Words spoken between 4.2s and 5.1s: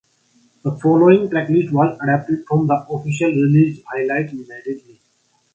medley.